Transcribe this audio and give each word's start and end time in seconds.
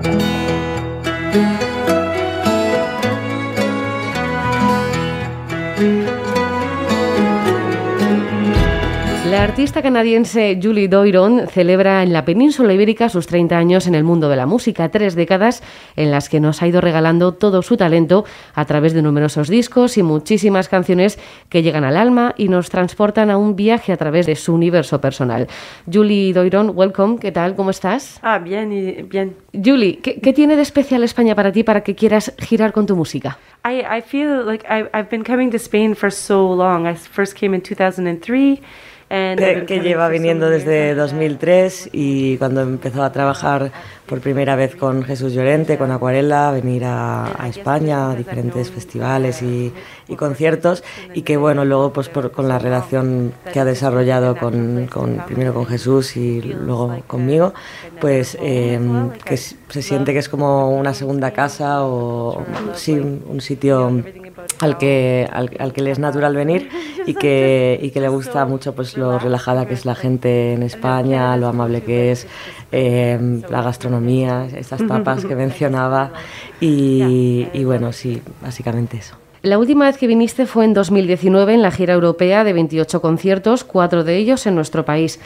Thank 0.00 0.22
you. 0.22 0.37
La 9.38 9.44
artista 9.44 9.82
canadiense 9.82 10.58
Julie 10.60 10.88
Doiron 10.88 11.46
celebra 11.46 12.02
en 12.02 12.12
la 12.12 12.24
península 12.24 12.74
ibérica 12.74 13.08
sus 13.08 13.28
30 13.28 13.56
años 13.56 13.86
en 13.86 13.94
el 13.94 14.02
mundo 14.02 14.28
de 14.28 14.34
la 14.34 14.46
música, 14.46 14.88
tres 14.88 15.14
décadas 15.14 15.62
en 15.94 16.10
las 16.10 16.28
que 16.28 16.40
nos 16.40 16.60
ha 16.60 16.66
ido 16.66 16.80
regalando 16.80 17.34
todo 17.34 17.62
su 17.62 17.76
talento 17.76 18.24
a 18.52 18.64
través 18.64 18.94
de 18.94 19.02
numerosos 19.02 19.46
discos 19.48 19.96
y 19.96 20.02
muchísimas 20.02 20.68
canciones 20.68 21.20
que 21.50 21.62
llegan 21.62 21.84
al 21.84 21.96
alma 21.96 22.34
y 22.36 22.48
nos 22.48 22.68
transportan 22.68 23.30
a 23.30 23.38
un 23.38 23.54
viaje 23.54 23.92
a 23.92 23.96
través 23.96 24.26
de 24.26 24.34
su 24.34 24.52
universo 24.52 25.00
personal. 25.00 25.46
Julie 25.88 26.32
Doiron, 26.32 26.72
welcome, 26.74 27.20
¿qué 27.20 27.30
tal? 27.30 27.54
¿Cómo 27.54 27.70
estás? 27.70 28.18
Ah, 28.22 28.40
bien, 28.40 28.72
y 28.72 29.02
bien. 29.02 29.36
Julie, 29.52 30.00
¿qué, 30.02 30.18
¿qué, 30.20 30.32
tiene 30.32 30.56
de 30.56 30.62
especial 30.62 31.04
España 31.04 31.36
para 31.36 31.52
ti 31.52 31.62
para 31.62 31.84
que 31.84 31.94
quieras 31.94 32.34
girar 32.38 32.72
con 32.72 32.86
tu 32.86 32.96
música? 32.96 33.38
I, 33.64 33.82
I 33.82 34.02
feel 34.02 34.44
like 34.44 34.66
I, 34.68 34.88
I've 34.92 35.08
been 35.08 35.22
coming 35.22 35.52
to 35.52 35.58
Spain 35.58 35.94
for 35.94 36.10
so 36.10 36.52
long. 36.52 36.88
I 36.88 36.96
first 36.96 37.38
came 37.38 37.54
in 37.54 37.62
2003. 37.62 38.60
Que, 39.08 39.64
que, 39.66 39.80
lleva 39.80 40.08
viniendo 40.08 40.50
desde 40.50 40.94
2003 40.94 41.90
y 41.92 42.36
cuando 42.36 42.60
empezó 42.60 43.02
a 43.02 43.10
trabajar 43.10 43.72
por 44.04 44.20
primera 44.20 44.54
vez 44.54 44.76
con 44.76 45.02
Jesús 45.02 45.32
Llorente, 45.32 45.78
con 45.78 45.90
Acuarela, 45.90 46.50
venir 46.50 46.84
a, 46.84 47.42
a 47.42 47.48
España 47.48 48.10
a 48.10 48.14
diferentes 48.14 48.70
festivales 48.70 49.40
y, 49.40 49.72
y, 50.08 50.16
conciertos. 50.16 50.84
Y 51.14 51.22
que 51.22 51.38
bueno, 51.38 51.64
luego 51.64 51.92
pues 51.92 52.10
por, 52.10 52.32
con 52.32 52.48
la 52.48 52.58
relación 52.58 53.32
que 53.50 53.60
ha 53.60 53.64
desarrollado 53.64 54.36
con, 54.36 54.86
con, 54.88 55.24
primero 55.26 55.54
con 55.54 55.64
Jesús 55.64 56.16
y 56.18 56.42
luego 56.42 56.94
conmigo, 57.06 57.54
pues 58.00 58.36
eh, 58.42 58.78
que 59.24 59.38
se 59.68 59.82
siente 59.82 60.12
que 60.12 60.18
es 60.18 60.28
como 60.28 60.70
una 60.70 60.94
segunda 60.94 61.32
casa 61.32 61.84
o 61.84 62.44
sí, 62.74 62.92
un 62.92 63.40
sitio 63.40 64.02
al 64.60 64.78
que, 64.78 65.28
al, 65.30 65.72
que 65.72 65.82
le 65.82 65.90
es 65.90 65.98
natural 65.98 66.34
venir 66.34 66.68
y 67.06 67.14
que, 67.14 67.78
y 67.80 67.90
que 67.90 68.00
le 68.00 68.08
gusta 68.08 68.44
mucho 68.44 68.74
pues 68.74 68.96
lo 68.96 69.18
relajada 69.18 69.66
que 69.66 69.74
es 69.74 69.84
la 69.84 69.94
gente 69.94 70.54
en 70.54 70.62
España, 70.62 71.36
lo 71.36 71.48
amable 71.48 71.82
que 71.82 72.12
es, 72.12 72.26
eh, 72.72 73.42
la 73.48 73.62
gastronomía, 73.62 74.48
estas 74.56 74.86
tapas 74.86 75.24
que 75.24 75.36
mencionaba 75.36 76.12
y, 76.60 77.48
y 77.52 77.64
bueno, 77.64 77.92
sí, 77.92 78.22
básicamente 78.42 78.96
eso. 78.96 79.16
La 79.42 79.58
última 79.58 79.84
vez 79.84 79.98
que 79.98 80.08
viniste 80.08 80.46
fue 80.46 80.64
en 80.64 80.74
2019 80.74 81.54
en 81.54 81.62
la 81.62 81.70
gira 81.70 81.94
europea 81.94 82.42
de 82.42 82.52
28 82.52 83.00
conciertos, 83.00 83.62
cuatro 83.62 84.02
de 84.02 84.16
ellos 84.16 84.46
en 84.46 84.56
nuestro 84.56 84.84
país. 84.84 85.20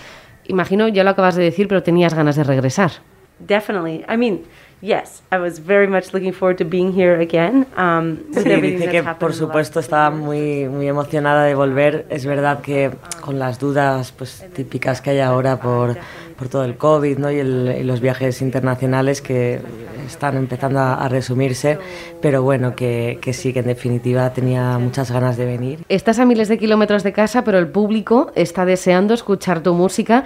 Imagino, 0.49 0.89
ya 0.89 1.03
lo 1.05 1.11
acabas 1.11 1.35
de 1.35 1.45
decir, 1.45 1.67
pero 1.67 1.83
tenías 1.83 2.13
ganas 2.13 2.37
de 2.37 2.45
regresar. 2.45 2.93
Definitely. 3.39 4.05
I 4.09 4.17
mean, 4.17 4.45
yes, 4.81 5.23
I 5.31 5.39
was 5.39 5.59
very 5.59 5.87
much 5.87 6.13
looking 6.13 6.33
forward 6.33 6.59
to 6.59 6.65
being 6.65 6.93
here 6.93 7.19
again. 7.21 7.67
Um, 7.77 8.19
sí, 8.33 8.45
dice 8.61 8.89
que 8.89 9.03
por 9.03 9.33
supuesto 9.33 9.81
estaba 9.81 10.11
muy, 10.11 10.69
muy 10.69 10.89
emocionada 10.89 11.45
de 11.45 11.55
volver. 11.55 12.07
Es 12.11 12.27
verdad 12.27 12.61
que 12.61 12.91
con 13.21 13.39
las 13.39 13.59
dudas 13.59 14.13
pues, 14.13 14.45
típicas 14.55 15.01
que 15.01 15.11
hay 15.11 15.21
ahora 15.21 15.59
por, 15.59 15.97
por 16.37 16.49
todo 16.49 16.65
el 16.65 16.77
COVID 16.77 17.19
¿no? 17.19 17.31
y, 17.31 17.39
el, 17.39 17.77
y, 17.81 17.83
los 17.85 18.01
viajes 18.01 18.43
internacionales 18.43 19.23
que 19.23 19.61
están 20.07 20.37
empezando 20.37 20.81
a, 20.81 20.95
a 20.95 21.09
resumirse, 21.09 21.79
pero 22.21 22.43
bueno, 22.43 22.75
que, 22.75 23.19
que, 23.21 23.33
sí, 23.33 23.53
que 23.53 23.61
en 23.61 23.67
definitiva 23.67 24.33
tenía 24.33 24.79
muchas 24.79 25.11
ganas 25.11 25.37
de 25.37 25.47
venir. 25.47 25.79
Estás 25.89 26.19
a 26.19 26.25
miles 26.25 26.49
de 26.49 26.59
kilómetros 26.59 27.03
de 27.03 27.13
casa, 27.13 27.45
pero 27.45 27.59
el 27.59 27.69
público 27.69 28.33
está 28.35 28.65
deseando 28.65 29.15
escuchar 29.15 29.63
tu 29.63 29.75
música. 29.75 30.25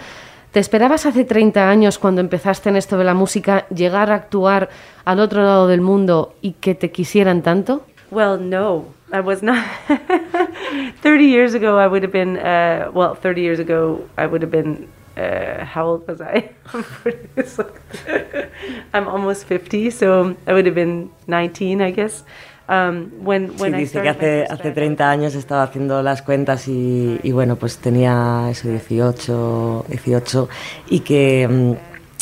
¿Te 0.57 0.61
esperabas 0.61 1.05
hace 1.05 1.27
30 1.27 1.69
años, 1.69 1.99
cuando 1.99 2.23
empezaste 2.23 2.71
en 2.71 2.77
esto 2.77 2.97
de 2.97 3.05
la 3.05 3.13
música, 3.13 3.69
llegar 3.69 4.11
a 4.11 4.15
actuar 4.15 4.71
al 5.05 5.21
otro 5.21 5.43
lado 5.43 5.69
del 5.69 5.83
mundo 5.83 6.33
y 6.41 6.53
que 6.53 6.75
te 6.75 6.91
quisieran 6.91 7.43
tanto? 7.43 7.85
Well, 8.11 8.39
no, 8.41 8.87
I 9.13 9.21
was 9.21 9.43
not. 9.43 9.63
30 11.03 11.25
years 11.25 11.55
ago, 11.55 11.79
I 11.79 11.87
would 11.87 12.03
have 12.03 12.11
been, 12.11 12.39
uh, 12.39 12.91
well, 12.95 13.15
30 13.15 13.43
years 13.43 13.61
ago, 13.61 14.01
I 14.17 14.25
would 14.25 14.41
have 14.41 14.51
been, 14.51 14.89
uh, 15.19 15.67
how 15.67 15.89
old 15.89 16.09
was 16.09 16.23
I? 16.23 16.49
I'm 18.95 19.09
almost 19.09 19.45
50, 19.45 19.91
so 19.91 20.35
I 20.47 20.55
would 20.55 20.65
have 20.65 20.75
been 20.75 21.11
19, 21.27 21.83
I 21.83 21.91
guess. 21.91 22.25
Um, 22.69 23.25
when, 23.25 23.53
when 23.61 23.75
sí, 23.75 23.79
dice 23.79 24.03
que 24.03 24.09
hace, 24.09 24.45
hace 24.51 24.73
30 24.73 25.09
años 25.09 25.37
estaba 25.37 25.63
haciendo 25.63 26.03
las 26.03 26.23
cuentas 26.23 26.67
y, 26.67 27.21
y 27.23 27.31
bueno, 27.31 27.55
pues 27.55 27.79
tenía 27.79 28.49
eso 28.51 28.69
18, 28.69 29.85
18 29.89 30.49
y 30.91 31.01
que, 31.01 31.77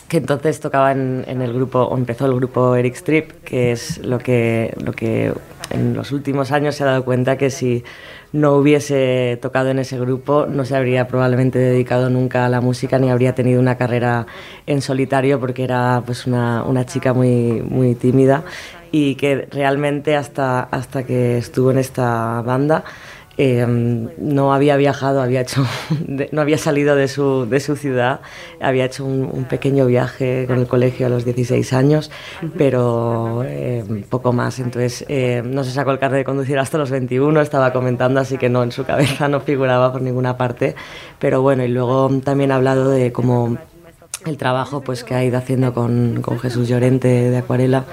que 0.06 0.16
entonces 0.18 0.60
tocaba 0.60 0.92
en, 0.92 1.24
en, 1.26 1.40
el 1.40 1.54
grupo, 1.54 1.80
o 1.80 1.96
empezó 1.96 2.26
el 2.26 2.34
grupo 2.34 2.76
Eric 2.76 2.94
Strip, 2.94 3.42
que 3.42 3.72
es 3.72 3.98
lo 4.04 4.18
que, 4.18 4.74
lo 4.84 4.92
que 4.92 5.32
en 5.70 5.94
los 5.94 6.12
últimos 6.12 6.52
años 6.52 6.74
se 6.74 6.82
ha 6.82 6.88
dado 6.88 7.06
cuenta 7.06 7.38
que 7.38 7.48
si 7.48 7.82
no 8.32 8.54
hubiese 8.54 9.38
tocado 9.40 9.70
en 9.70 9.78
ese 9.78 9.98
grupo 9.98 10.46
no 10.46 10.64
se 10.64 10.76
habría 10.76 11.06
probablemente 11.06 11.58
dedicado 11.58 12.10
nunca 12.10 12.44
a 12.44 12.48
la 12.48 12.60
música 12.60 12.98
ni 12.98 13.08
habría 13.08 13.34
tenido 13.34 13.60
una 13.60 13.76
carrera 13.76 14.26
en 14.66 14.82
solitario 14.82 15.38
porque 15.38 15.62
era 15.64 16.02
pues 16.04 16.26
una, 16.26 16.64
una 16.64 16.84
chica 16.84 17.14
muy, 17.14 17.62
muy 17.62 17.94
tímida 17.94 18.42
y 18.96 19.16
que 19.16 19.48
realmente 19.50 20.14
hasta, 20.14 20.60
hasta 20.60 21.02
que 21.02 21.36
estuvo 21.36 21.72
en 21.72 21.78
esta 21.78 22.42
banda 22.42 22.84
eh, 23.36 23.66
no 23.66 24.54
había 24.54 24.76
viajado, 24.76 25.20
había 25.20 25.40
hecho, 25.40 25.66
no 26.30 26.40
había 26.40 26.58
salido 26.58 26.94
de 26.94 27.08
su, 27.08 27.44
de 27.50 27.58
su 27.58 27.74
ciudad, 27.74 28.20
había 28.60 28.84
hecho 28.84 29.04
un, 29.04 29.46
pequeño 29.46 29.86
viaje 29.86 30.44
con 30.46 30.60
el 30.60 30.68
colegio 30.68 31.06
a 31.06 31.08
los 31.08 31.24
16 31.24 31.72
años, 31.72 32.12
pero 32.56 33.42
eh, 33.44 33.82
poco 34.08 34.32
más. 34.32 34.60
Entonces 34.60 35.04
eh, 35.08 35.42
no 35.44 35.64
se 35.64 35.72
sacó 35.72 35.90
el 35.90 35.98
carnet 35.98 36.18
de 36.18 36.24
conducir 36.24 36.60
hasta 36.60 36.78
los 36.78 36.92
21, 36.92 37.40
estaba 37.40 37.72
comentando, 37.72 38.20
así 38.20 38.38
que 38.38 38.48
no, 38.48 38.62
en 38.62 38.70
su 38.70 38.84
cabeza 38.84 39.26
no 39.26 39.40
figuraba 39.40 39.90
por 39.90 40.02
ninguna 40.02 40.36
parte. 40.36 40.76
Pero 41.18 41.42
bueno, 41.42 41.64
y 41.64 41.68
luego 41.68 42.10
también 42.22 42.52
ha 42.52 42.54
hablado 42.54 42.90
de 42.90 43.10
cómo 43.10 43.58
el 44.24 44.36
trabajo 44.36 44.82
pues, 44.82 45.02
que 45.02 45.14
ha 45.14 45.24
ido 45.24 45.36
haciendo 45.36 45.74
con, 45.74 46.22
con 46.22 46.38
Jesús 46.38 46.68
Llorente 46.68 47.08
de 47.08 47.36
Acuarela 47.36 47.84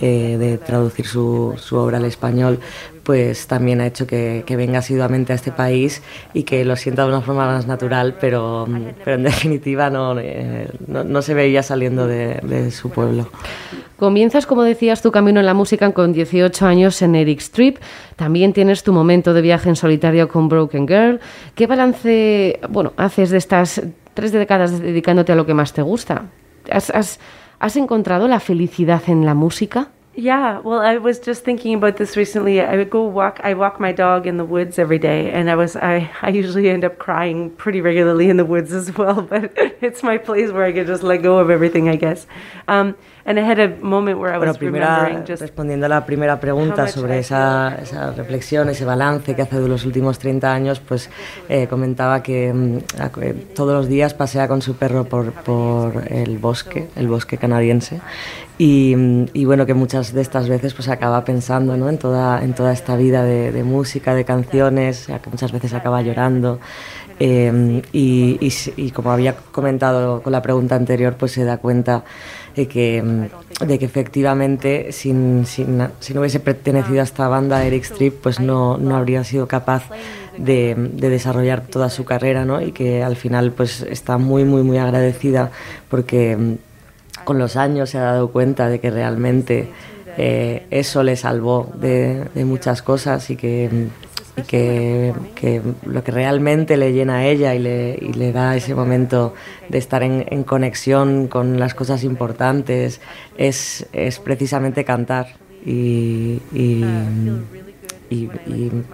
eh, 0.00 0.36
de 0.38 0.58
traducir 0.58 1.06
su, 1.06 1.54
su, 1.56 1.76
obra 1.76 1.96
al 1.98 2.04
español, 2.04 2.60
pues 3.02 3.46
también 3.46 3.80
ha 3.80 3.86
hecho 3.86 4.06
que, 4.06 4.42
que, 4.44 4.56
venga 4.56 4.80
asiduamente 4.80 5.32
a 5.32 5.36
este 5.36 5.52
país 5.52 6.02
y 6.34 6.42
que 6.42 6.64
lo 6.64 6.76
sienta 6.76 7.02
de 7.02 7.08
una 7.08 7.20
forma 7.20 7.46
más 7.46 7.66
natural, 7.66 8.16
pero, 8.20 8.66
pero 9.04 9.16
en 9.16 9.22
definitiva 9.22 9.88
no, 9.88 10.18
eh, 10.18 10.68
no, 10.86 11.04
no, 11.04 11.22
se 11.22 11.32
veía 11.34 11.62
saliendo 11.62 12.06
de, 12.06 12.40
de, 12.42 12.70
su 12.70 12.90
pueblo. 12.90 13.30
Comienzas, 13.96 14.44
como 14.44 14.64
decías, 14.64 15.00
tu 15.00 15.10
camino 15.10 15.40
en 15.40 15.46
la 15.46 15.54
música 15.54 15.90
con 15.92 16.12
18 16.12 16.66
años 16.66 17.00
en 17.00 17.14
Eric 17.14 17.40
Strip. 17.40 17.78
También 18.16 18.52
tienes 18.52 18.82
tu 18.82 18.92
momento 18.92 19.32
de 19.32 19.40
viaje 19.40 19.68
en 19.68 19.76
solitario 19.76 20.28
con 20.28 20.48
Broken 20.48 20.86
Girl. 20.86 21.20
¿Qué 21.54 21.66
balance 21.66 22.60
bueno, 22.68 22.92
haces 22.96 23.30
de 23.30 23.38
estas 23.38 23.80
tres 24.12 24.32
décadas 24.32 24.78
dedicándote 24.78 25.32
a 25.32 25.36
lo 25.36 25.46
que 25.46 25.54
más 25.54 25.72
te 25.72 25.80
gusta? 25.80 26.24
¿Has, 26.70 26.90
has 26.90 27.18
¿Has 27.58 27.76
encontrado 27.76 28.28
la 28.28 28.40
felicidad 28.40 29.02
en 29.06 29.24
la 29.24 29.34
música? 29.34 29.88
Yeah, 30.14 30.60
well, 30.60 30.80
I 30.80 30.96
was 30.96 31.18
just 31.18 31.44
thinking 31.44 31.74
about 31.74 31.96
this 31.96 32.16
recently. 32.16 32.60
I 32.60 32.76
would 32.76 32.88
go 32.88 33.02
walk. 33.02 33.38
I 33.44 33.52
walk 33.52 33.78
my 33.78 33.92
dog 33.92 34.26
in 34.26 34.38
the 34.38 34.46
woods 34.46 34.78
every 34.78 34.98
day, 34.98 35.30
and 35.30 35.50
I 35.50 35.56
was. 35.56 35.76
I, 35.76 36.10
I 36.22 36.30
usually 36.30 36.70
end 36.70 36.84
up 36.84 36.98
crying 36.98 37.50
pretty 37.50 37.82
regularly 37.82 38.30
in 38.30 38.38
the 38.38 38.44
woods 38.44 38.72
as 38.72 38.96
well. 38.96 39.20
But 39.30 39.52
it's 39.82 40.02
my 40.02 40.16
place 40.16 40.50
where 40.52 40.64
I 40.64 40.72
can 40.72 40.86
just 40.86 41.02
let 41.02 41.22
go 41.22 41.38
of 41.38 41.50
everything, 41.50 41.90
I 41.90 41.96
guess. 41.96 42.26
Um, 42.66 42.94
and 43.26 43.40
I 43.40 43.42
had 43.42 43.58
a 43.58 43.68
moment 43.82 44.18
where 44.18 44.32
I 44.32 44.38
was 44.38 44.46
bueno, 44.46 44.58
primera, 44.58 45.24
just 45.26 45.42
respondiendo 45.42 45.86
a 45.86 45.88
la 45.88 46.06
primera 46.06 46.38
pregunta 46.38 46.86
sobre 46.86 47.18
esa, 47.18 47.76
esa, 47.82 48.12
reflexión, 48.12 48.68
ese 48.68 48.84
balance 48.84 49.34
que 49.34 49.42
hace 49.42 49.60
de 49.60 49.68
los 49.68 49.84
últimos 49.84 50.20
30 50.20 50.52
años, 50.52 50.80
pues 50.80 51.10
eh, 51.48 51.66
comentaba 51.66 52.22
que 52.22 52.52
mm, 52.52 53.54
todos 53.54 53.74
los 53.74 53.88
días 53.88 54.14
pasea 54.14 54.46
con 54.46 54.62
su 54.62 54.76
perro 54.76 55.04
por, 55.04 55.32
por 55.32 56.04
el 56.08 56.38
bosque, 56.38 56.88
el 56.94 57.08
bosque 57.08 57.36
canadiense, 57.36 58.00
y, 58.58 58.94
y, 59.34 59.44
bueno, 59.44 59.66
que 59.66 59.74
muchas 59.74 60.14
de 60.14 60.22
estas 60.22 60.48
veces 60.48 60.72
pues 60.72 60.88
acaba 60.88 61.24
pensando 61.24 61.76
¿no? 61.76 61.90
en, 61.90 61.98
toda, 61.98 62.42
en 62.42 62.54
toda 62.54 62.72
esta 62.72 62.96
vida 62.96 63.22
de, 63.22 63.52
de 63.52 63.64
música, 63.64 64.14
de 64.14 64.24
canciones, 64.24 65.08
que 65.22 65.30
muchas 65.30 65.52
veces 65.52 65.74
acaba 65.74 66.00
llorando. 66.00 66.58
Eh, 67.18 67.82
y, 67.92 68.38
y, 68.40 68.52
y, 68.76 68.90
como 68.92 69.10
había 69.10 69.36
comentado 69.36 70.22
con 70.22 70.32
la 70.32 70.42
pregunta 70.42 70.74
anterior, 70.74 71.16
pues 71.18 71.32
se 71.32 71.44
da 71.44 71.58
cuenta 71.58 72.04
de 72.56 72.66
que, 72.66 73.28
de 73.60 73.78
que 73.78 73.84
efectivamente 73.84 74.90
sin, 74.90 75.44
sin, 75.44 75.86
si 76.00 76.14
no 76.14 76.20
hubiese 76.20 76.40
pertenecido 76.40 77.00
a 77.00 77.04
esta 77.04 77.28
banda 77.28 77.64
Eric 77.64 77.84
Strip, 77.84 78.14
pues 78.22 78.40
no, 78.40 78.78
no 78.78 78.96
habría 78.96 79.22
sido 79.24 79.46
capaz 79.46 79.84
de, 80.38 80.74
de, 80.74 81.10
desarrollar 81.10 81.66
toda 81.66 81.90
su 81.90 82.04
carrera 82.04 82.44
¿no? 82.46 82.60
y 82.62 82.72
que 82.72 83.02
al 83.02 83.16
final 83.16 83.52
pues 83.52 83.82
está 83.82 84.16
muy, 84.16 84.44
muy, 84.44 84.62
muy 84.62 84.78
agradecida 84.78 85.50
porque 85.90 86.56
con 87.24 87.38
los 87.38 87.56
años 87.56 87.90
se 87.90 87.98
ha 87.98 88.02
dado 88.02 88.28
cuenta 88.28 88.68
de 88.68 88.80
que 88.80 88.90
realmente 88.90 89.68
eh, 90.16 90.66
eso 90.70 91.02
le 91.02 91.16
salvó 91.16 91.70
de, 91.74 92.24
de, 92.34 92.44
muchas 92.46 92.80
cosas 92.80 93.28
y 93.28 93.36
que 93.36 93.88
y 94.36 94.42
que, 94.42 95.14
que, 95.34 95.62
lo 95.84 96.04
que 96.04 96.12
realmente 96.12 96.76
le 96.76 96.92
llena 96.92 97.16
a 97.16 97.26
ella 97.26 97.54
y 97.54 97.58
le, 97.58 97.96
le 97.96 98.32
da 98.32 98.56
ese 98.56 98.74
momento 98.74 99.34
de 99.68 99.78
estar 99.78 100.02
en, 100.02 100.26
en, 100.30 100.44
conexión 100.44 101.26
con 101.28 101.58
las 101.58 101.74
cosas 101.74 102.04
importantes 102.04 103.00
es, 103.38 103.86
es 103.92 104.18
precisamente 104.18 104.84
cantar 104.84 105.36
y, 105.64 106.40
y, 106.52 106.84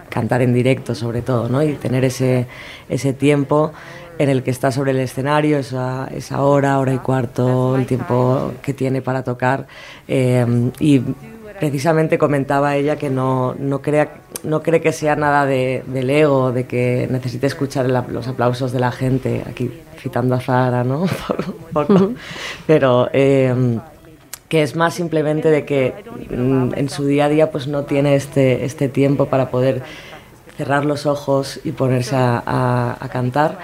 cantar 0.09 0.41
en 0.41 0.53
directo 0.53 0.95
sobre 0.95 1.21
todo, 1.21 1.47
¿no? 1.47 1.61
y 1.61 1.73
tener 1.73 2.03
ese, 2.03 2.47
ese 2.89 3.13
tiempo 3.13 3.71
en 4.17 4.29
el 4.29 4.43
que 4.43 4.51
está 4.51 4.71
sobre 4.71 4.91
el 4.91 4.99
escenario, 4.99 5.57
esa, 5.59 6.07
esa 6.15 6.41
hora, 6.41 6.79
hora 6.79 6.93
y 6.93 6.97
cuarto, 6.97 7.75
el 7.75 7.85
tiempo 7.85 8.53
que 8.61 8.73
tiene 8.73 9.01
para 9.01 9.23
tocar. 9.23 9.67
Eh, 10.07 10.45
precisamente 11.59 12.17
comentaba 12.17 12.75
ella 12.75 12.95
que 12.95 13.09
no, 13.09 13.55
no, 13.57 13.81
crea, 13.81 14.21
no 14.43 14.61
cree 14.61 14.81
que 14.81 14.91
sea 14.91 15.15
nada 15.15 15.45
de, 15.45 15.83
del 15.87 16.09
ego, 16.09 16.51
de 16.51 16.65
que 16.65 17.07
necesite 17.09 17.47
escuchar 17.47 17.87
los 17.87 18.27
aplausos 18.27 18.71
de 18.71 18.79
la 18.79 18.91
gente, 18.91 19.43
aquí 19.47 19.71
citando 19.99 20.35
a 20.35 20.41
Zara, 20.41 20.83
¿no? 20.83 21.05
Pero 22.67 23.09
eh, 23.13 23.79
que 24.49 24.61
es 24.61 24.75
más 24.75 24.93
simplemente 24.93 25.49
de 25.49 25.65
que 25.65 25.93
mm, 26.29 26.73
en 26.75 26.89
su 26.89 27.05
día 27.05 27.25
a 27.25 27.29
día 27.29 27.51
pues 27.51 27.67
no 27.67 27.85
tiene 27.85 28.15
este, 28.15 28.65
este 28.65 28.89
tiempo 28.89 29.25
para 29.25 29.49
poder 29.49 29.81
cerrar 30.57 30.85
los 30.85 31.05
ojos 31.05 31.59
y 31.63 31.71
ponerse 31.71 32.15
a, 32.15 32.97
a 32.99 33.09
cantar 33.09 33.59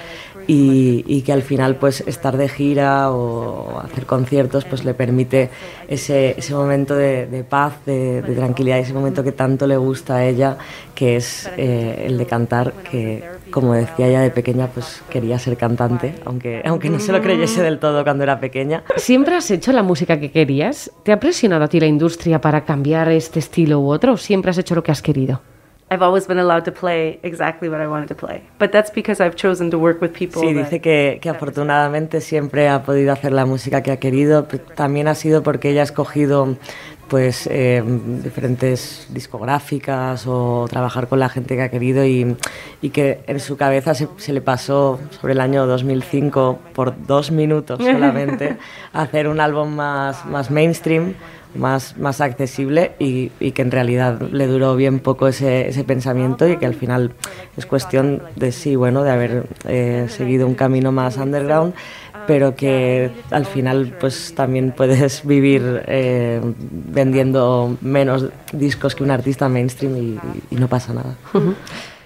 y, 0.51 1.21
que 1.21 1.31
al 1.31 1.44
final 1.44 1.75
pues 1.75 2.01
estar 2.01 2.36
de 2.36 2.50
gira 2.50 3.12
o 3.12 3.80
hacer 3.80 4.06
conciertos 4.06 4.65
pues 4.65 4.83
le 4.83 4.94
permite 4.95 5.50
ese, 5.88 6.36
ese 6.38 6.56
momento 6.56 6.95
de, 6.95 7.45
paz, 7.47 7.74
de, 7.86 8.21
tranquilidad, 8.21 8.80
ese 8.80 8.94
momento 8.94 9.24
que 9.24 9.31
tanto 9.31 9.68
le 9.68 9.77
gusta 9.77 10.15
a 10.15 10.25
ella, 10.25 10.57
que 10.95 11.18
es 11.18 11.50
eh, 11.57 12.06
el 12.07 12.18
de 12.18 12.25
cantar, 12.25 12.74
que 12.89 13.24
como 13.51 13.74
decía 13.74 14.07
ella 14.07 14.21
de 14.21 14.31
pequeña 14.31 14.68
pues 14.68 15.03
quería 15.09 15.38
ser 15.38 15.56
cantante, 15.56 16.15
aunque, 16.25 16.63
aunque 16.65 16.89
no 16.89 17.00
se 17.00 17.12
lo 17.12 17.21
creyese 17.21 17.62
del 17.62 17.77
todo 17.80 18.03
cuando 18.03 18.24
era 18.24 18.39
pequeña. 18.39 18.83
¿Siempre 18.95 19.35
has 19.35 19.51
hecho 19.51 19.71
la 19.71 19.83
música 19.83 20.19
que 20.19 20.31
querías? 20.31 20.92
¿Te 21.03 21.12
ha 21.12 21.19
presionado 21.19 21.65
a 21.65 21.68
ti 21.68 21.80
la 21.80 21.88
industria 21.88 22.42
para 22.42 22.65
cambiar 22.65 23.09
este 23.09 23.39
estilo 23.39 23.80
u 23.80 23.92
otro? 23.92 24.13
¿O 24.13 24.18
siempre 24.18 24.50
has 24.51 24.57
hecho 24.57 24.74
lo 24.74 24.81
que 24.81 24.92
has 24.92 25.01
querido? 25.01 25.42
I've 25.91 26.03
always 26.03 26.27
been 26.27 26.38
allowed 26.38 26.65
to 26.65 26.71
play 26.71 27.19
exactly 27.24 27.68
what 27.68 27.81
I 27.81 27.88
wanted 27.88 28.09
to 28.09 28.15
play. 28.15 28.44
But 28.59 28.71
that's 28.71 28.91
because 28.91 29.19
I've 29.19 29.36
chosen 29.36 29.71
to 29.71 29.80
work 29.80 30.01
with 30.01 30.13
people. 30.13 30.41
Sí, 30.41 30.53
dice 30.53 30.81
que, 30.81 31.19
que 31.19 31.30
afortunadamente 31.30 32.21
siempre 32.21 32.69
ha 32.69 32.83
podido 32.83 33.12
hacer 33.12 33.31
la 33.33 33.45
música 33.45 33.81
que 33.81 33.91
ha 33.91 33.97
querido. 33.97 34.45
También 34.75 35.07
ha 35.07 35.15
sido 35.15 35.41
porque 35.41 35.71
ella 35.71 35.81
ha 35.81 35.86
escogido 35.86 36.57
pues 37.09 37.47
eh, 37.51 37.83
diferentes 38.23 39.07
discográficas 39.09 40.25
o 40.27 40.67
trabajar 40.69 41.07
con 41.07 41.19
la 41.19 41.29
gente 41.29 41.56
que 41.56 41.61
ha 41.63 41.69
querido 41.69 42.06
y, 42.06 42.35
y 42.81 42.89
que 42.91 43.21
en 43.27 43.39
su 43.39 43.57
cabeza 43.57 43.94
se, 43.94 44.07
se, 44.17 44.31
le 44.31 44.41
pasó 44.41 45.00
sobre 45.19 45.33
el 45.33 45.41
año 45.41 45.65
2005 45.65 46.59
por 46.73 47.06
dos 47.06 47.31
minutos 47.31 47.79
solamente 47.79 48.57
hacer 48.94 49.27
un 49.27 49.39
álbum 49.39 49.75
más, 49.75 50.25
más 50.25 50.51
mainstream 50.51 51.15
más, 51.56 51.97
más 51.97 52.21
accesible 52.21 52.94
y, 53.00 53.31
y, 53.39 53.51
que 53.51 53.61
en 53.61 53.71
realidad 53.71 54.21
le 54.21 54.45
duró 54.47 54.75
bien 54.75 55.00
poco 55.00 55.27
ese, 55.27 55.67
ese, 55.67 55.83
pensamiento 55.83 56.47
y 56.47 56.57
que 56.57 56.65
al 56.65 56.75
final 56.75 57.13
es 57.57 57.65
cuestión 57.65 58.21
de 58.35 58.51
sí, 58.51 58.75
bueno, 58.75 59.03
de 59.03 59.11
haber 59.11 59.44
eh, 59.65 60.06
seguido 60.09 60.45
un 60.47 60.53
camino 60.53 60.91
más 60.91 61.17
underground, 61.17 61.73
pero 62.29 62.55
que 62.55 63.09
al 63.31 63.47
final 63.47 63.95
pues 63.99 64.35
también 64.35 64.71
puedes 64.77 65.25
vivir 65.25 65.81
eh, 65.87 66.39
vendiendo 66.61 67.75
menos 67.81 68.27
discos 68.53 68.93
que 68.93 69.03
un 69.03 69.09
artista 69.09 69.49
mainstream 69.49 69.97
y, 69.97 70.19
y 70.51 70.55
no 70.57 70.67
pasa 70.67 70.93
nada. 70.93 71.15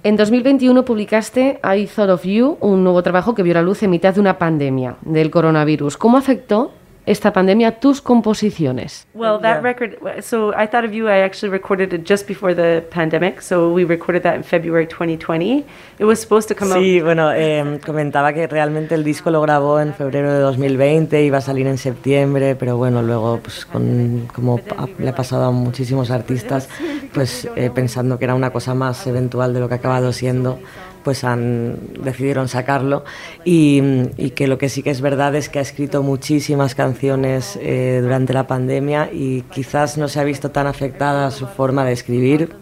En 0.02 0.16
2021 0.16 0.86
publicaste 0.86 1.60
I 1.62 1.88
Thought 1.88 2.10
of 2.10 2.24
You, 2.24 2.58
un 2.62 2.86
nuevo 2.86 3.04
trabajo 3.04 3.36
que 3.36 3.44
vio 3.44 3.54
la 3.54 3.62
luz 3.62 3.84
en 3.84 3.90
mitad 3.90 4.14
de 4.14 4.22
una 4.22 4.38
pandemia 4.38 4.96
del 5.02 5.30
coronavirus. 5.30 5.98
¿Cómo 5.98 6.16
afectó 6.16 6.72
esta 7.06 7.34
pandemia 7.34 7.80
tus 7.80 8.02
composiciones? 8.02 9.06
Well, 9.14 9.40
that 9.42 9.58
yeah. 9.58 9.62
record, 9.62 10.24
so 10.24 10.54
I 10.56 10.68
Thought 10.68 10.86
of 10.86 10.94
You, 10.94 11.08
I 11.08 11.24
actually 11.24 11.52
recorded 11.52 11.94
it 11.94 12.08
just 12.08 12.28
before 12.28 12.54
the 12.54 12.84
pandemic, 12.90 13.42
so 13.42 13.72
we 13.72 13.84
recorded 13.84 14.24
that 14.24 14.36
in 14.36 14.44
February 14.44 14.88
2020. 14.88 15.66
It 16.00 16.06
was 16.06 16.20
supposed 16.22 16.48
to 16.50 16.56
come 16.56 16.70
sí, 16.70 16.76
out. 16.76 16.84
Sí, 16.84 17.02
bueno, 17.02 17.32
eh, 17.34 17.80
comentaba 17.86 18.34
que 18.34 18.48
realmente 18.48 18.96
el 18.96 19.04
disco 19.04 19.32
lo 19.32 19.42
grabó 19.42 19.80
en 19.80 19.94
febrero 19.94 20.34
de 20.34 20.40
2020, 20.40 21.24
iba 21.24 21.40
a 21.40 21.42
salir 21.42 21.68
en 21.68 21.78
septiembre, 21.78 22.56
pero 22.56 22.78
bueno, 22.78 23.02
luego, 23.02 23.40
pues 23.42 23.66
con, 23.66 24.28
como 24.34 24.60
le 24.98 25.10
ha 25.10 25.16
pasado 25.16 25.46
a 25.46 25.52
muchísimos 25.52 26.12
artistas, 26.12 26.70
pues 27.14 27.48
eh, 27.56 27.70
pensando 27.74 28.18
que 28.18 28.26
era 28.26 28.36
una 28.36 28.52
cosa 28.52 28.74
más 28.74 29.06
eventual 29.08 29.54
de 29.54 29.60
lo 29.60 29.68
que 29.68 29.76
ha 29.76 29.78
acabado 29.78 30.14
siendo, 30.14 30.60
pues 31.04 31.24
han, 31.24 31.78
decidieron 32.04 32.48
sacarlo. 32.48 33.04
Y, 33.44 33.82
y, 34.18 34.32
que 34.32 34.48
lo 34.48 34.58
que 34.58 34.70
sí 34.70 34.84
que 34.84 34.90
es 34.90 35.02
verdad 35.02 35.36
es 35.36 35.50
que 35.50 35.60
ha 35.60 35.62
escrito 35.62 36.04
muchísimas 36.04 36.76
canciones 36.76 37.58
eh, 37.62 38.00
durante 38.02 38.34
la 38.34 38.48
pandemia 38.48 39.10
y 39.12 39.42
quizás 39.52 39.98
no 39.98 40.08
se 40.08 40.20
ha 40.20 40.24
visto 40.24 40.52
tan 40.52 40.68
afectada 40.68 41.30
su 41.32 41.48
forma 41.48 41.86
de 41.86 41.92
escribir, 41.92 42.56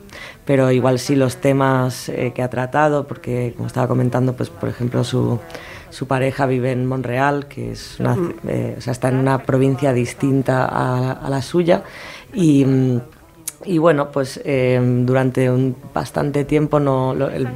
pero 0.45 0.71
igual 0.71 0.99
sí 0.99 1.15
los 1.15 1.37
temas 1.37 2.09
eh, 2.09 2.31
que 2.35 2.41
ha 2.41 2.49
tratado, 2.49 3.07
porque 3.07 3.53
como 3.55 3.67
estaba 3.67 3.87
comentando, 3.87 4.35
pues 4.35 4.49
por 4.49 4.69
ejemplo 4.69 5.03
su, 5.03 5.39
su 5.89 6.07
pareja 6.07 6.45
vive 6.45 6.71
en 6.71 6.85
Montreal, 6.85 7.47
que 7.47 7.71
es 7.71 7.99
una, 7.99 8.17
eh, 8.47 8.75
o 8.77 8.81
sea, 8.81 8.91
está 8.91 9.09
en 9.09 9.17
una 9.17 9.43
provincia 9.43 9.93
distinta 9.93 10.65
a, 10.65 11.11
a 11.11 11.29
la 11.29 11.41
suya. 11.41 11.83
Y 12.33 12.65
y 13.63 13.77
bueno, 13.77 14.11
pues 14.11 14.41
eh, 14.43 14.79
durante 15.05 15.49
un 15.49 15.75
bastante 15.93 16.45
tiempo 16.45 16.79
no, 16.79 17.13
lo, 17.13 17.29
el, 17.29 17.49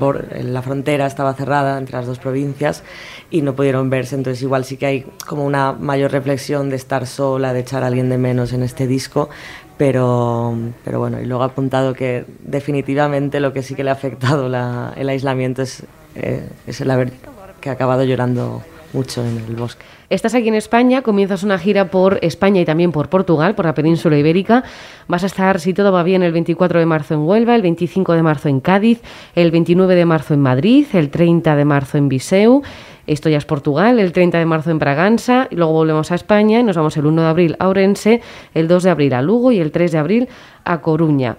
la 0.54 0.62
frontera 0.62 1.06
estaba 1.08 1.34
cerrada 1.34 1.78
entre 1.78 1.98
las 1.98 2.06
dos 2.06 2.20
provincias 2.20 2.84
y 3.32 3.42
no 3.42 3.56
pudieron 3.56 3.90
verse, 3.90 4.16
entonces 4.16 4.42
igual 4.44 4.66
sí 4.66 4.78
que 4.78 4.86
hay 4.86 5.06
como 5.26 5.46
una 5.46 5.74
mayor 5.74 6.12
reflexión 6.12 6.70
de 6.70 6.76
estar 6.76 7.08
sola, 7.08 7.54
de 7.54 7.62
echar 7.62 7.84
a 7.84 7.88
alguien 7.88 8.10
de 8.10 8.18
menos 8.18 8.54
en 8.54 8.64
este 8.64 8.88
disco, 8.88 9.30
pero, 9.78 10.56
pero 10.84 11.00
bueno, 11.00 11.20
y 11.20 11.26
luego 11.26 11.44
ha 11.44 11.48
apuntado 11.48 11.94
que 11.94 12.26
definitivamente 12.44 13.40
lo 13.40 13.52
que 13.52 13.64
sí 13.64 13.76
que 13.76 13.84
le 13.84 13.90
ha 13.90 13.94
afectado 13.94 14.48
la, 14.48 14.94
el 14.96 15.10
aislamiento 15.10 15.64
es, 15.64 15.84
eh, 16.16 16.48
es 16.68 16.82
el 16.82 16.92
haber 16.92 17.12
que 17.60 17.70
ha 17.70 17.74
acabado 17.74 18.04
llorando 18.04 18.62
mucho 18.96 19.24
en 19.24 19.38
el 19.38 19.56
bosque. 19.56 19.86
Estás 20.10 20.34
aquí 20.36 20.48
en 20.48 20.56
España, 20.56 21.02
comienzas 21.02 21.44
una 21.44 21.60
gira 21.60 21.92
por 21.92 22.20
España 22.22 22.62
y 22.62 22.66
también 22.66 22.92
por 22.92 23.10
Portugal, 23.10 23.54
por 23.54 23.66
la 23.66 23.74
península 23.74 24.18
ibérica. 24.18 24.64
Vas 25.08 25.24
a 25.24 25.26
estar, 25.26 25.60
si 25.60 25.74
todo 25.74 25.92
va 25.92 26.04
bien, 26.04 26.24
el 26.24 26.32
24 26.32 26.80
de 26.80 26.86
marzo 26.86 27.14
en 27.14 27.28
Huelva, 27.28 27.56
el 27.56 27.62
25 27.62 28.14
de 28.14 28.24
marzo 28.24 28.48
en 28.48 28.62
Cádiz, 28.62 29.02
el 29.36 29.52
29 29.52 29.96
de 29.96 30.06
marzo 30.06 30.34
en 30.34 30.40
Madrid, 30.40 30.86
el 30.94 31.10
30 31.10 31.56
de 31.56 31.66
marzo 31.66 31.98
en 31.98 32.08
Viseu. 32.08 32.62
Esto 33.06 33.30
ya 33.30 33.38
es 33.38 33.46
Portugal, 33.46 34.00
el 34.00 34.14
30 34.14 34.40
de 34.40 34.46
marzo 34.46 34.72
en 34.72 34.80
Braganza, 34.80 35.48
y 35.52 35.56
luego 35.56 35.74
volvemos 35.74 36.12
a 36.12 36.16
España 36.16 36.60
y 36.60 36.64
nos 36.64 36.78
vamos 36.78 36.96
el 36.98 37.06
1 37.06 37.22
de 37.22 37.28
abril 37.28 37.56
a 37.60 37.68
Orense, 37.68 38.22
el 38.54 38.68
2 38.68 38.84
de 38.84 38.90
abril 38.90 39.14
a 39.14 39.22
Lugo 39.22 39.52
y 39.52 39.60
el 39.60 39.72
3 39.72 39.92
de 39.92 39.98
abril 39.98 40.30
a 40.64 40.82
Coruña. 40.82 41.38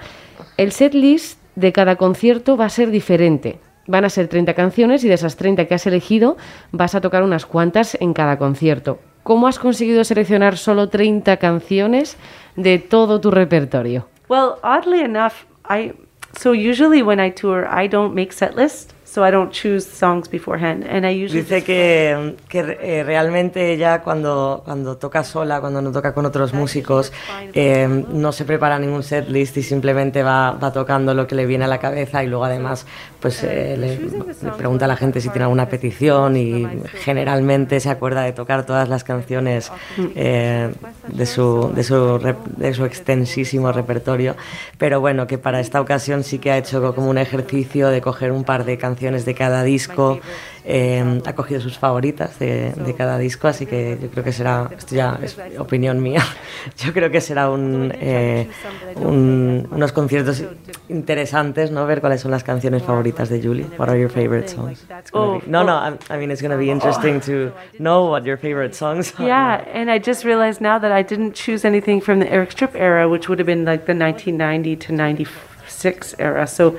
El 0.57 0.73
setlist 0.73 1.41
de 1.57 1.73
cada 1.73 1.97
concierto 1.97 2.57
va 2.57 2.67
a 2.67 2.71
ser 2.71 2.91
diferente. 2.91 3.59
Van 3.87 4.05
a 4.05 4.11
ser 4.11 4.29
30 4.29 4.55
canciones 4.55 5.05
y 5.05 5.09
de 5.09 5.15
esas 5.15 5.37
30 5.37 5.67
que 5.67 5.75
has 5.75 5.87
elegido 5.87 6.37
vas 6.73 6.95
a 6.95 7.01
tocar 7.01 7.23
unas 7.23 7.47
cuantas 7.47 7.97
en 8.01 8.13
cada 8.13 8.39
concierto. 8.39 8.99
¿Cómo 9.23 9.47
has 9.47 9.59
conseguido 9.59 10.05
seleccionar 10.05 10.57
solo 10.57 10.89
30 10.89 11.37
canciones 11.39 12.17
de 12.57 12.79
todo 12.79 13.21
tu 13.21 13.31
repertorio? 13.31 14.09
Well, 14.29 14.55
oddly 14.63 15.01
enough, 15.01 15.45
I 15.69 15.93
so 16.39 16.51
usually 16.51 17.03
when 17.03 17.21
I 17.21 17.31
tour, 17.31 17.67
I 17.71 17.89
don't 17.89 18.15
make 18.15 18.33
set 18.33 18.57
list. 18.57 18.96
So 19.17 19.25
I 19.25 19.31
don't 19.31 19.51
choose 19.51 19.87
songs 19.87 20.29
beforehand, 20.29 20.85
and 20.85 21.07
I 21.07 21.25
usually 21.25 21.41
Dice 21.41 21.65
que, 21.65 22.37
que 22.51 22.59
eh, 22.83 23.03
realmente 23.03 23.73
ella 23.73 24.03
cuando, 24.03 24.61
cuando 24.63 24.99
toca 24.99 25.25
sola, 25.25 25.59
cuando 25.59 25.81
no 25.81 25.91
toca 25.91 26.13
con 26.13 26.27
otros 26.27 26.53
músicos, 26.53 27.15
eh, 27.55 27.89
no 27.89 28.31
se 28.33 28.45
prepara 28.45 28.79
ningún 28.79 29.03
set 29.03 29.31
list 29.31 29.57
y 29.57 29.63
simplemente 29.63 30.23
va, 30.23 30.51
va, 30.51 30.71
tocando 30.71 31.15
lo 31.15 31.27
que 31.27 31.35
le 31.35 31.47
viene 31.47 31.65
a 31.65 31.69
la 31.69 31.79
cabeza 31.79 32.23
y 32.23 32.27
luego 32.27 32.45
además 32.45 32.87
pues 33.19 33.43
eh, 33.43 33.77
le, 33.79 33.99
le, 33.99 34.53
pregunta 34.53 34.85
a 34.85 34.89
la 34.89 34.97
gente 34.97 35.23
si 35.23 35.31
tiene 35.31 35.45
alguna 35.45 35.67
petición 35.67 36.37
y 36.37 36.67
generalmente 37.03 37.81
se 37.81 37.89
acuerda 37.89 38.21
de 38.23 38.35
tocar 38.35 38.67
todas 38.67 38.89
las 38.91 39.03
canciones 39.03 39.73
eh, 40.15 40.71
de, 41.09 41.27
su, 41.27 41.73
de, 41.75 41.83
su, 41.83 42.37
de 42.59 42.75
su 42.75 42.85
extensísimo 42.85 43.73
repertorio, 43.73 44.37
pero 44.77 45.01
bueno, 45.01 45.27
que 45.27 45.39
para 45.39 45.59
esta 45.61 45.81
ocasión 45.81 46.23
sí 46.23 46.39
que 46.39 46.51
ha 46.51 46.59
hecho 46.59 46.95
como 46.95 47.09
un 47.09 47.17
ejercicio 47.17 47.89
de 47.89 48.03
coger 48.03 48.31
un 48.31 48.45
par 48.45 48.65
de 48.67 48.77
canciones 48.77 49.06
de 49.25 49.35
cada 49.35 49.63
disco, 49.63 50.21
eh, 50.65 51.21
ha 51.25 51.33
cogido 51.35 51.61
sus 51.61 51.79
favoritas 51.79 52.39
de, 52.41 52.73
de, 52.73 52.95
cada 52.95 53.19
disco, 53.19 53.47
así 53.47 53.67
que 53.67 53.97
yo 54.03 54.09
creo 54.09 54.25
que 54.25 54.33
será, 54.33 54.69
esto 54.77 54.97
ya 54.97 55.19
es 55.23 55.39
opinión 55.59 56.03
mía, 56.03 56.23
yo 56.77 56.93
creo 56.93 57.11
que 57.11 57.21
será 57.21 57.49
un, 57.51 57.93
eh, 57.95 58.49
un, 58.97 59.69
unos 59.71 59.93
conciertos 59.93 60.43
interesantes, 60.89 61.71
¿no? 61.71 61.87
Ver 61.87 62.01
cuáles 62.01 62.21
son 62.21 62.33
las 62.33 62.43
canciones 62.43 62.83
favoritas 62.83 63.29
de 63.29 63.41
Julie. 63.41 63.67
What 63.79 63.89
are 63.89 64.01
your 64.01 64.11
favorite 64.11 64.49
songs? 64.49 64.85
Oh, 65.13 65.39
be, 65.39 65.47
no, 65.47 65.63
no, 65.63 65.99
I 66.11 66.17
mean 66.19 66.33
it's 66.33 66.43
going 66.43 66.51
to 66.51 66.59
be 66.59 66.71
interesting 66.71 67.21
to 67.21 67.53
know 67.79 68.11
what 68.11 68.25
your 68.25 68.37
favorite 68.37 68.75
songs 68.75 69.15
are. 69.19 69.27
Yeah, 69.27 69.65
and 69.73 69.89
I 69.89 69.99
just 69.99 70.25
realized 70.25 70.61
now 70.61 70.81
that 70.81 70.91
I 70.91 71.03
didn't 71.03 71.35
choose 71.35 71.65
anything 71.65 72.01
from 72.01 72.19
the 72.19 72.29
Eric 72.29 72.51
Strip 72.51 72.75
era, 72.75 73.09
which 73.09 73.29
would 73.29 73.39
have 73.39 73.47
been 73.47 73.65
like 73.65 73.87
the 73.87 73.95
1990 73.95 74.77
to 74.77 74.93
96 74.93 76.15
era. 76.19 76.47
So 76.49 76.77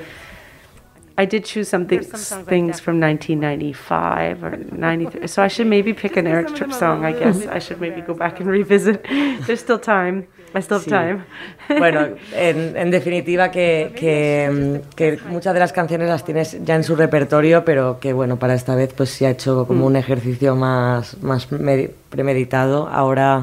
I 1.20 1.26
did 1.26 1.44
choose 1.44 1.68
some 1.68 1.86
things, 1.86 2.06
things 2.46 2.78
from 2.80 3.00
1995 3.00 4.44
or 4.44 4.56
93. 4.72 5.26
So 5.26 5.42
I 5.42 5.48
should 5.48 5.66
maybe 5.66 5.92
pick 5.92 6.16
an 6.16 6.26
Eric 6.28 6.54
Tripp 6.54 6.72
song, 6.72 7.04
I 7.04 7.12
guess. 7.12 7.44
I 7.46 7.58
should 7.58 7.80
maybe 7.80 8.02
go 8.02 8.14
back 8.14 8.38
and 8.40 8.48
revisit. 8.48 9.02
There's 9.46 9.58
still 9.60 9.80
time. 9.80 10.26
I 10.54 10.60
still 10.62 10.78
have 10.78 10.84
Sí. 10.84 10.90
time. 10.90 11.24
Bueno, 11.78 12.08
en, 12.34 12.76
en 12.76 12.90
definitiva 12.90 13.50
que, 13.50 13.92
que, 13.94 14.80
que 14.96 15.18
muchas 15.28 15.52
de 15.54 15.60
las 15.60 15.72
canciones 15.72 16.08
las 16.08 16.24
tienes 16.24 16.56
ya 16.64 16.76
en 16.76 16.84
su 16.84 16.96
repertorio, 16.96 17.64
pero 17.64 17.98
que 18.00 18.12
bueno, 18.14 18.36
para 18.38 18.54
esta 18.54 18.74
vez 18.74 18.94
pues 18.94 19.10
se 19.10 19.26
ha 19.26 19.30
hecho 19.30 19.66
como 19.66 19.84
un 19.86 19.96
ejercicio 19.96 20.54
más, 20.56 21.20
más 21.22 21.50
medi- 21.50 21.90
premeditado. 22.08 22.88
Ahora 22.88 23.42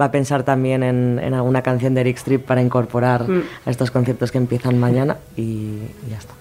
va 0.00 0.04
a 0.06 0.10
pensar 0.10 0.42
también 0.44 0.82
en, 0.82 1.18
en 1.22 1.34
alguna 1.34 1.62
canción 1.62 1.92
de 1.94 2.00
Eric 2.02 2.16
Strip 2.18 2.46
para 2.46 2.62
incorporar 2.62 3.26
a 3.66 3.70
estos 3.70 3.90
conciertos 3.90 4.30
que 4.32 4.38
empiezan 4.38 4.78
mañana 4.78 5.16
y, 5.36 5.42
y 5.42 6.10
ya 6.10 6.16
está. 6.18 6.32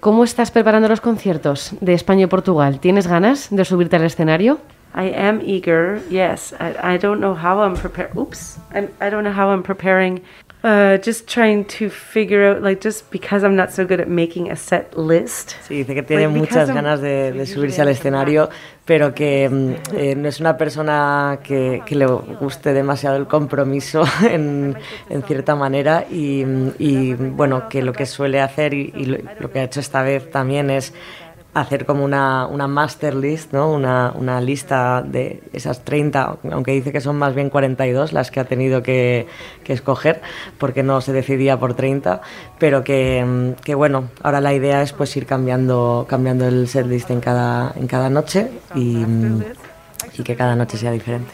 ¿Cómo 0.00 0.24
estás 0.24 0.50
preparando 0.50 0.88
los 0.88 1.00
conciertos 1.00 1.72
de 1.80 1.94
España 1.94 2.24
y 2.24 2.26
Portugal? 2.26 2.78
¿Tienes 2.80 3.06
ganas 3.06 3.48
de 3.50 3.64
subirte 3.64 3.96
al 3.96 4.04
escenario? 4.04 4.58
I 4.94 5.12
am 5.14 5.40
eager. 5.44 6.00
Yes, 6.08 6.54
I, 6.58 6.94
I 6.94 6.98
don't 6.98 7.20
know 7.20 7.34
how 7.34 7.60
I'm 7.62 7.74
prepared. 7.74 8.16
Oops, 8.16 8.58
I'm, 8.72 8.88
I 9.00 9.10
don't 9.10 9.24
know 9.24 9.32
how 9.32 9.50
I'm 9.52 9.62
preparing. 9.62 10.22
Uh, 10.66 10.98
just 10.98 11.28
trying 11.28 11.64
to 11.64 11.88
figure 11.88 12.44
out, 12.44 12.60
like, 12.60 12.80
just 12.80 13.08
because 13.12 13.44
I'm 13.44 13.54
not 13.54 13.70
so 13.70 13.86
good 13.86 14.00
at 14.00 14.08
making 14.08 14.50
a 14.50 14.56
set 14.56 14.98
list. 14.98 15.54
Sí, 15.68 15.76
dice 15.76 15.94
que 15.94 16.02
tiene 16.02 16.26
Like, 16.26 16.36
muchas 16.40 16.68
ganas 16.72 17.00
de, 17.00 17.30
de 17.30 17.46
subirse 17.46 17.82
al 17.82 17.88
escenario, 17.88 18.50
pero 18.84 19.14
que 19.14 19.48
mm, 19.48 19.96
eh, 19.96 20.16
no 20.16 20.28
es 20.28 20.40
una 20.40 20.56
persona 20.56 21.38
que, 21.44 21.82
que 21.86 21.94
le 21.94 22.06
guste 22.06 22.72
demasiado 22.72 23.16
el 23.16 23.28
compromiso 23.28 24.02
en, 24.28 24.76
en 25.08 25.22
cierta 25.22 25.54
manera 25.54 26.04
y, 26.10 26.44
mm, 26.44 26.72
y, 26.80 27.14
bueno, 27.14 27.68
que 27.68 27.80
lo 27.80 27.92
que 27.92 28.04
suele 28.04 28.40
hacer 28.40 28.74
y, 28.74 28.92
y 28.96 29.04
lo, 29.04 29.18
lo 29.38 29.52
que 29.52 29.60
ha 29.60 29.62
hecho 29.62 29.78
esta 29.78 30.02
vez 30.02 30.32
también 30.32 30.70
es 30.70 30.92
hacer 31.60 31.86
como 31.86 32.04
una, 32.04 32.46
una 32.46 32.68
master 32.68 33.14
list, 33.14 33.54
¿no? 33.54 33.72
una, 33.72 34.12
una 34.14 34.42
lista 34.42 35.02
de 35.02 35.42
esas 35.54 35.84
30, 35.84 36.36
aunque 36.52 36.72
dice 36.72 36.92
que 36.92 37.00
son 37.00 37.16
más 37.16 37.34
bien 37.34 37.48
42 37.48 38.12
las 38.12 38.30
que 38.30 38.40
ha 38.40 38.44
tenido 38.44 38.82
que, 38.82 39.26
que 39.64 39.72
escoger, 39.72 40.20
porque 40.58 40.82
no 40.82 41.00
se 41.00 41.14
decidía 41.14 41.58
por 41.58 41.72
30, 41.72 42.20
pero 42.58 42.84
que, 42.84 43.54
que 43.64 43.74
bueno, 43.74 44.10
ahora 44.22 44.42
la 44.42 44.52
idea 44.52 44.82
es 44.82 44.92
pues 44.92 45.16
ir 45.16 45.24
cambiando, 45.24 46.04
cambiando 46.06 46.46
el 46.46 46.68
setlist 46.68 47.10
en 47.10 47.20
cada, 47.20 47.72
en 47.74 47.86
cada 47.86 48.10
noche 48.10 48.50
y, 48.74 49.04
y 50.18 50.22
que 50.22 50.36
cada 50.36 50.56
noche 50.56 50.76
sea 50.76 50.92
diferente. 50.92 51.32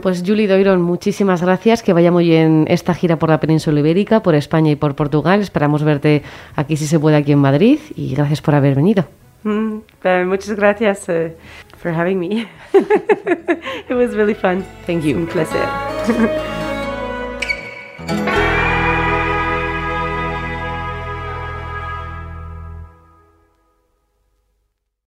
Pues 0.00 0.22
Julie 0.26 0.48
Doiron, 0.48 0.80
muchísimas 0.80 1.42
gracias. 1.42 1.82
Que 1.82 1.92
vaya 1.92 2.10
muy 2.10 2.24
bien 2.24 2.64
esta 2.68 2.94
gira 2.94 3.18
por 3.18 3.28
la 3.28 3.38
península 3.38 3.80
ibérica, 3.80 4.22
por 4.22 4.34
España 4.34 4.70
y 4.70 4.76
por 4.76 4.94
Portugal. 4.94 5.42
Esperamos 5.42 5.82
verte 5.82 6.22
aquí 6.56 6.78
si 6.78 6.86
se 6.86 6.98
puede 6.98 7.16
aquí 7.16 7.32
en 7.32 7.40
Madrid 7.40 7.78
y 7.94 8.14
gracias 8.14 8.40
por 8.40 8.54
haber 8.54 8.74
venido. 8.74 9.04
Mm, 9.44 9.82
muchas 10.26 10.56
gracias 10.56 11.08
uh, 11.08 11.30
for 11.76 11.92
having 11.92 12.18
me. 12.18 12.48
it 12.72 13.94
was 13.94 14.16
really 14.16 14.34
fun. 14.34 14.64
Thank 14.86 15.04
you. 15.04 15.16
Un 15.16 15.26
placer. 15.26 16.60